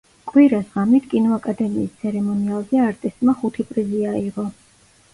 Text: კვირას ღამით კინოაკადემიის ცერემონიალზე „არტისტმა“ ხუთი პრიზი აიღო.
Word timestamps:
კვირას 0.29 0.63
ღამით 0.77 1.05
კინოაკადემიის 1.11 1.93
ცერემონიალზე 2.01 2.83
„არტისტმა“ 2.89 3.39
ხუთი 3.45 3.71
პრიზი 3.71 4.07
აიღო. 4.17 4.53